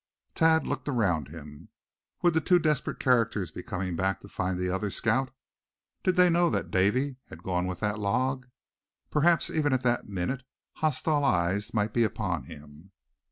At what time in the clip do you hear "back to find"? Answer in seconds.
3.95-4.57